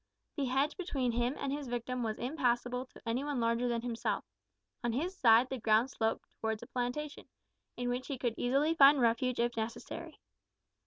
The 0.35 0.45
hedge 0.45 0.77
between 0.77 1.11
him 1.11 1.35
and 1.37 1.51
his 1.53 1.67
victim 1.67 2.01
was 2.01 2.17
impassable 2.17 2.87
to 2.87 3.07
any 3.07 3.23
one 3.23 3.39
larger 3.39 3.67
than 3.67 3.83
himself; 3.83 4.25
on 4.83 4.93
his 4.93 5.15
side 5.15 5.47
the 5.51 5.59
ground 5.59 5.91
sloped 5.91 6.27
towards 6.41 6.63
a 6.63 6.65
plantation, 6.65 7.27
in 7.77 7.87
which 7.87 8.07
he 8.07 8.17
could 8.17 8.33
easily 8.35 8.73
find 8.73 8.99
refuge 8.99 9.39
if 9.39 9.55
necessary. 9.55 10.19